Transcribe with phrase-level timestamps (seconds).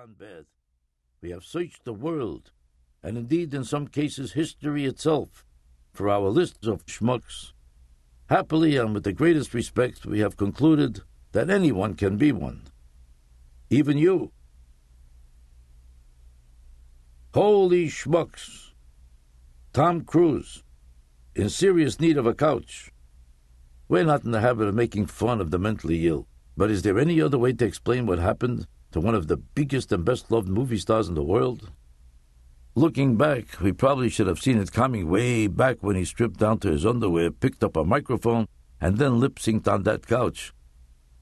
[0.00, 0.46] gone bad.
[1.20, 2.52] We have searched the world,
[3.02, 5.44] and indeed in some cases history itself,
[5.92, 7.52] for our lists of schmucks.
[8.30, 11.02] Happily and with the greatest respect, we have concluded
[11.32, 12.62] that anyone can be one.
[13.68, 14.32] Even you.
[17.34, 18.70] Holy schmucks!
[19.74, 20.62] Tom Cruise,
[21.34, 22.90] in serious need of a couch.
[23.86, 26.26] We're not in the habit of making fun of the mentally ill,
[26.56, 29.92] but is there any other way to explain what happened to one of the biggest
[29.92, 31.70] and best loved movie stars in the world?
[32.74, 36.58] Looking back, we probably should have seen it coming way back when he stripped down
[36.60, 38.46] to his underwear, picked up a microphone,
[38.80, 40.52] and then lip synced on that couch.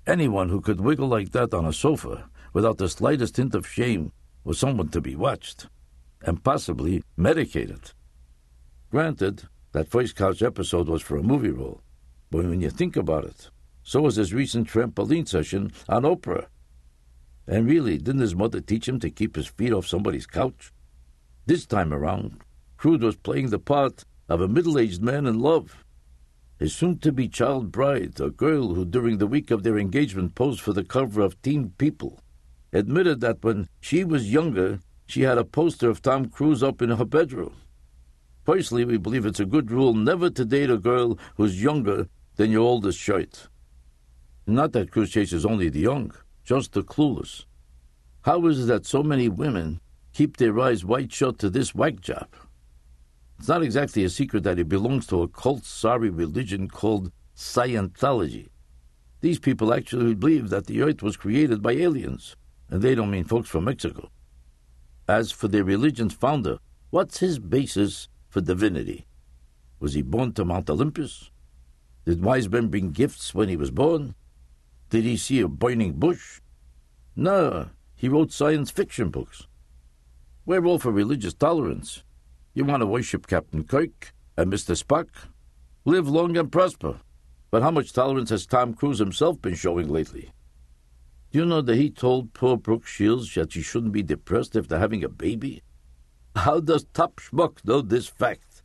[0.06, 4.12] Anyone who could wiggle like that on a sofa without the slightest hint of shame
[4.44, 5.68] was someone to be watched,
[6.22, 7.92] and possibly medicated.
[8.90, 11.80] Granted, that first couch episode was for a movie role,
[12.30, 13.50] but when you think about it,
[13.82, 16.46] so was his recent trampoline session on Oprah.
[17.48, 20.70] And really, didn't his mother teach him to keep his feet off somebody's couch?
[21.46, 22.42] This time around,
[22.76, 25.82] Cruise was playing the part of a middle aged man in love.
[26.58, 30.34] His soon to be child bride, a girl who during the week of their engagement
[30.34, 32.20] posed for the cover of Teen People,
[32.70, 36.90] admitted that when she was younger, she had a poster of Tom Cruise up in
[36.90, 37.54] her bedroom.
[38.44, 42.50] Personally, we believe it's a good rule never to date a girl who's younger than
[42.50, 43.48] your oldest shirt.
[44.46, 46.12] Not that Cruise chases only the young,
[46.48, 47.44] just the clueless.
[48.22, 49.82] How is it that so many women
[50.14, 52.28] keep their eyes wide shut to this whack job?
[53.38, 58.48] It's not exactly a secret that it belongs to a cult sorry religion called Scientology.
[59.20, 62.34] These people actually believe that the earth was created by aliens,
[62.70, 64.08] and they don't mean folks from Mexico.
[65.06, 69.06] As for their religion's founder, what's his basis for divinity?
[69.80, 71.30] Was he born to Mount Olympus?
[72.06, 74.14] Did wise men bring gifts when he was born?
[74.90, 76.40] Did he see a burning bush?
[77.14, 79.46] No, he wrote science fiction books.
[80.46, 82.04] We're all for religious tolerance.
[82.54, 84.82] You want to worship Captain Kirk and Mr.
[84.82, 85.08] Spock?
[85.84, 87.00] Live long and prosper.
[87.50, 90.32] But how much tolerance has Tom Cruise himself been showing lately?
[91.30, 94.78] Do you know that he told poor Brooke Shields that she shouldn't be depressed after
[94.78, 95.62] having a baby?
[96.34, 98.62] How does Top Schmuck know this fact?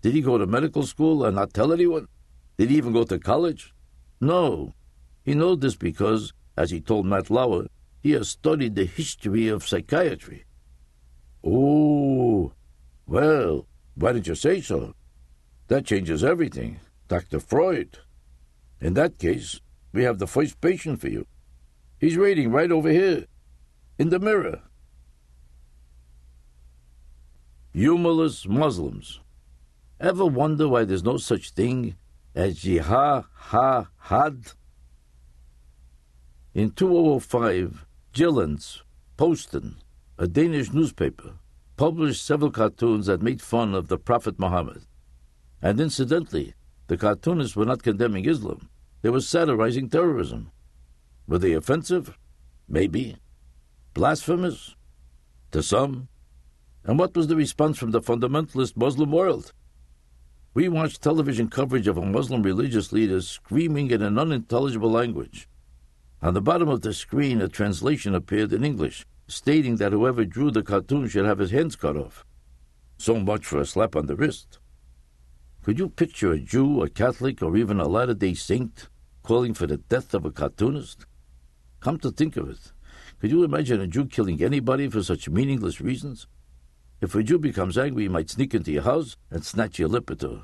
[0.00, 2.08] Did he go to medical school and not tell anyone?
[2.56, 3.74] Did he even go to college?
[4.20, 4.72] No.
[5.24, 7.66] He knows this because, as he told Matt Lauer,
[8.00, 10.44] he has studied the history of psychiatry.
[11.44, 12.52] Oh,
[13.06, 14.94] well, why did you say so?
[15.68, 16.80] That changes everything.
[17.08, 17.40] Dr.
[17.40, 17.98] Freud.
[18.80, 19.60] In that case,
[19.92, 21.26] we have the first patient for you.
[21.98, 23.26] He's waiting right over here,
[23.98, 24.62] in the mirror.
[27.72, 29.20] Humorless Muslims.
[30.00, 31.94] Ever wonder why there's no such thing
[32.34, 34.52] as jihad ha had?
[36.54, 38.82] In 2005, Jyllands
[39.16, 39.76] Posten,
[40.18, 41.38] a Danish newspaper,
[41.78, 44.82] published several cartoons that made fun of the Prophet Muhammad.
[45.62, 46.52] And incidentally,
[46.88, 48.68] the cartoonists were not condemning Islam,
[49.00, 50.50] they were satirizing terrorism.
[51.26, 52.18] Were they offensive?
[52.68, 53.16] Maybe.
[53.94, 54.76] Blasphemous?
[55.52, 56.08] To some.
[56.84, 59.54] And what was the response from the fundamentalist Muslim world?
[60.52, 65.48] We watched television coverage of a Muslim religious leader screaming in an unintelligible language.
[66.22, 70.52] On the bottom of the screen, a translation appeared in English, stating that whoever drew
[70.52, 72.24] the cartoon should have his hands cut off.
[72.96, 74.60] So much for a slap on the wrist.
[75.62, 78.88] Could you picture a Jew, a Catholic, or even a Latter day Saint
[79.24, 81.06] calling for the death of a cartoonist?
[81.80, 82.72] Come to think of it,
[83.18, 86.28] could you imagine a Jew killing anybody for such meaningless reasons?
[87.00, 90.42] If a Jew becomes angry, he might sneak into your house and snatch your lipitor.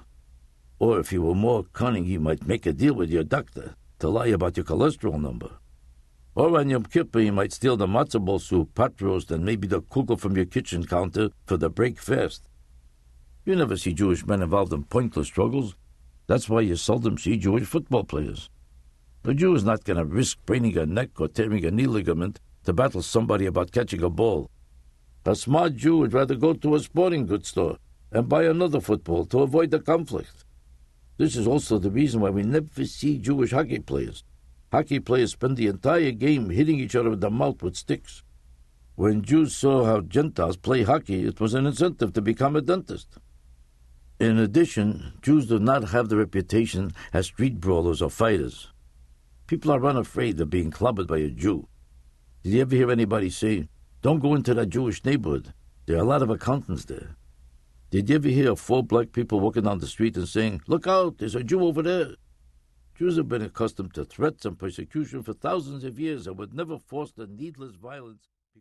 [0.81, 4.09] Or if he were more cunning, he might make a deal with your doctor to
[4.09, 5.51] lie about your cholesterol number.
[6.39, 9.67] Or on Yom Kippur, he might steal the matzah ball soup, pot roast, and maybe
[9.67, 12.49] the kugel from your kitchen counter for the break fast.
[13.45, 15.75] You never see Jewish men involved in pointless struggles.
[16.29, 18.51] That's why you seldom see Jewish football players.
[19.25, 22.39] A Jew is not going to risk braining a neck or tearing a knee ligament
[22.67, 24.49] to battle somebody about catching a ball.
[25.27, 27.79] A smart Jew would rather go to a sporting goods store
[28.13, 30.45] and buy another football to avoid the conflict.
[31.17, 34.23] This is also the reason why we never see Jewish hockey players.
[34.71, 38.23] Hockey players spend the entire game hitting each other in the mouth with sticks.
[38.97, 43.19] When Jews saw how Gentiles play hockey, it was an incentive to become a dentist.
[44.21, 48.73] In addition, Jews do not have the reputation as street brawlers or fighters.
[49.47, 51.69] People are unafraid of being clubbed by a Jew.
[52.43, 53.69] Did you ever hear anybody say,
[54.03, 55.55] don't go into that Jewish neighborhood.
[55.87, 57.17] There are a lot of accountants there.
[57.91, 61.19] Did you ever hear four black people walking down the street and saying, Look out,
[61.19, 62.17] there's a Jew over there?
[62.99, 66.81] Jews have been accustomed to threats and persecution for thousands of years and would never
[66.81, 68.27] force the needless violence